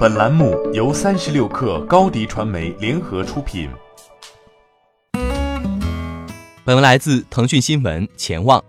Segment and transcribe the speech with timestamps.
[0.00, 3.68] 本栏目由三十六氪高低传媒联合出品。
[6.64, 8.08] 本文来自腾讯新闻。
[8.16, 8.64] 前望，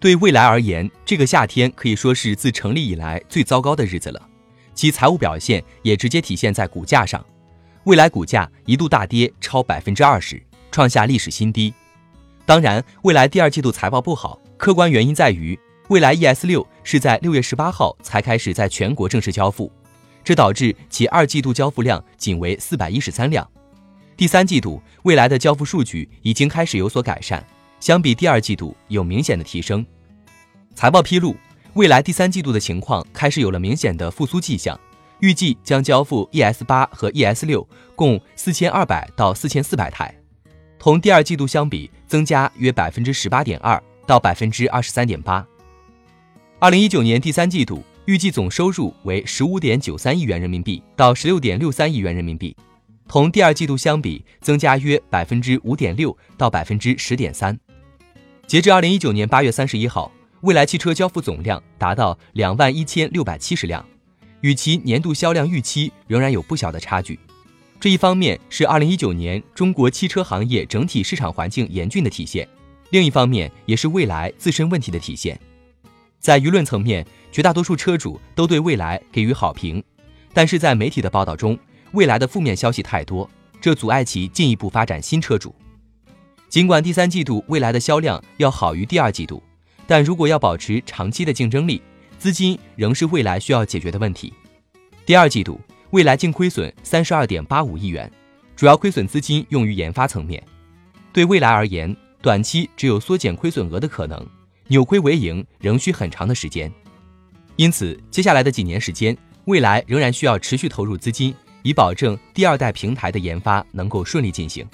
[0.00, 4.20] 对未来而言，这个夏天可以说是自成立以来最糟糕的日子了。
[4.74, 7.24] 其财务表现也直接体现在股价上，
[7.84, 10.42] 未来股价一度大跌超百分之二十，
[10.72, 11.72] 创下历史新低。
[12.44, 15.56] 当然，未来第二季度财报不好，客观原因在于。
[15.90, 19.70] 蔚来 ES 六是在六月十八号才开始在全国正式交付，
[20.30, 23.44] 这导致其二季度交付量仅为四百一十三辆。
[24.16, 27.42] 第三季度未来的交付数据已经开始有所改善，
[27.80, 29.84] 相比第二季度有明显的提升。
[30.72, 31.34] 财报披露，
[31.74, 34.78] 未来第三季度的情况开始有了明显的复苏迹象，
[35.18, 40.14] 预计将交付 ES 八和 ES 六共四千二百到四千四百台，
[40.78, 45.44] 同第二季度相比增加约百分之十八点二到百分之二十三点八。
[46.60, 52.56] 二零一九年第三季度预计总收入为十五点九三亿元人民币到十六点六三亿元人民币，
[53.06, 57.56] 同第二季度相比增加约百分之五点六到百分之十点三。
[58.48, 63.86] 截至二零一九年八月三十一号，蔚来汽车交付总量达到两万一千六百七十辆，
[64.40, 67.16] 与其年度销量预期仍然有不小的差距。
[67.78, 72.48] 这一方面是二零一九年中国汽车行业整体市场环境严峻的体现，
[72.90, 75.40] 另一方面也是蔚来自身问题的体现。
[76.20, 79.82] 在舆论层面，绝大多数车主都对蔚来给予好评，
[80.34, 81.58] 但是在媒体的报道中，
[81.92, 85.54] 蔚来的负面消息太多，这阻碍其进一步发展新车主。
[86.50, 89.42] 尽管第三季度蔚来的销量要好于第二季度，
[89.86, 91.80] 但如果要保持长期的竞争力，
[92.18, 94.32] 资金仍是未来需要解决的问题。
[95.06, 95.58] 第二季度，
[95.90, 98.10] 蔚来净亏损三十二点八五亿元，
[98.54, 100.42] 主要亏损资金用于研发层面。
[101.12, 104.24] 对未来而言，短期只有缩减亏损额的可能。
[104.70, 106.72] 扭亏为盈仍需很长的时间，
[107.56, 114.64] 因此接下来的几年时间，未来仍然需要持续投入资金，以保证第二代平台的研发能够顺利进行。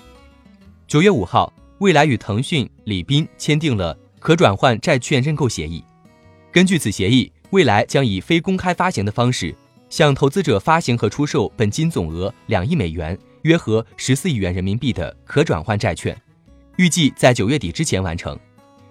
[0.87, 5.83] 九月五号，未来与腾讯、李斌签订了可转换债券认购协议。
[6.53, 9.57] 根据此协议，未来将以非公开发行的方式，
[9.89, 16.15] 向投资者发行和出售本金总额两亿美元（约合十四亿元人民币）的可转换债券，
[16.77, 18.39] 预计在九月底之前完成。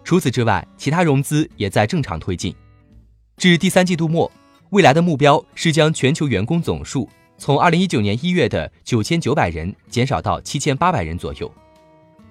[0.06, 2.56] 除此之外，其他融资也在正常推进。
[3.38, 4.32] 至第三季度末，
[4.70, 11.52] 未来的目标是将全球员工总数从二零一九年一月的九千九百人减少到七千八百人左右。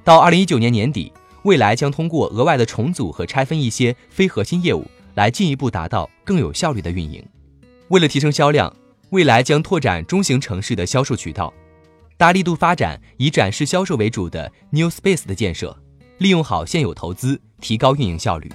[0.05, 1.13] 到二零一九年年底，
[1.43, 4.87] 未来将通过额外的重组和拆分一些非核心业务，
[5.17, 7.23] 来进一步达到更有效率的运营。
[7.89, 8.73] 为了提升销量，
[9.11, 11.53] 未来将拓展中型城市的销售渠道，
[12.17, 15.77] 大力度发展以展示销售为主的 New Space 的建设。
[16.19, 18.51] 利用好现有投资，提高运营效率。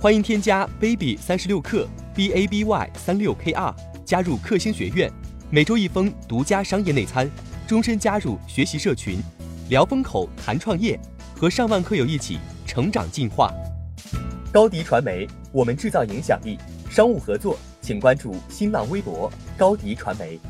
[0.00, 3.72] 欢迎添加 baby 三十六克 b a b y 三六 k r
[4.04, 5.08] 加入克星学院，
[5.50, 7.30] 每周一封独家商业内参，
[7.64, 9.20] 终身加入学习社群，
[9.68, 10.98] 聊风口谈创业，
[11.36, 13.52] 和上万课友一起成长进化。
[14.52, 16.58] 高迪传媒，我们制造影响力。
[16.90, 20.40] 商务合作，请关注新浪微博高迪传媒。